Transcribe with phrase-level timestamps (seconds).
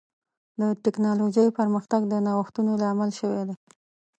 [0.59, 3.55] د ټکنالوجۍ پرمختګ د نوښتونو لامل شوی دی.